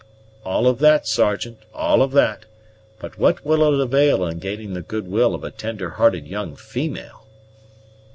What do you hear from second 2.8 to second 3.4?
but